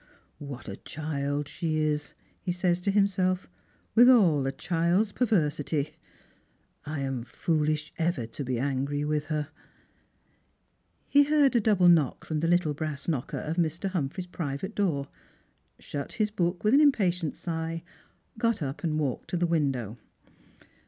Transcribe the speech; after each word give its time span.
"What 0.39 0.67
a 0.67 0.77
child 0.77 1.47
she 1.47 1.77
is," 1.77 2.15
he 2.41 2.51
says 2.51 2.79
to 2.81 2.89
himself," 2.89 3.47
with 3.95 4.09
all 4.09 4.47
a 4.47 4.51
child's 4.51 5.11
perversity! 5.11 5.93
I 6.87 7.01
am 7.01 7.21
foolish 7.21 7.93
ever 7.99 8.25
to 8.25 8.43
be 8.43 8.57
angry 8.57 9.05
with 9.05 9.25
her." 9.25 9.49
He 11.07 11.25
heard 11.25 11.55
a 11.55 11.61
double 11.61 11.87
knock 11.87 12.25
from 12.25 12.39
the 12.39 12.47
little 12.47 12.73
brass 12.73 13.07
knocker 13.07 13.41
of 13.41 13.57
Mr. 13.57 13.89
Humphreys' 13.91 14.25
private 14.25 14.73
door, 14.73 15.07
shut 15.77 16.13
his 16.13 16.31
book 16.31 16.63
with 16.63 16.73
an 16.73 16.81
impatient 16.81 17.35
sigh, 17.35 17.83
got 18.39 18.63
up 18.63 18.83
and 18.83 18.97
walked 18.97 19.29
to 19.29 19.37
the 19.37 19.45
window. 19.45 19.99